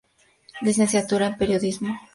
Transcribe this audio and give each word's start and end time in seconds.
Licenciatura 0.61 1.27
en 1.27 1.37
Periodismo. 1.37 1.95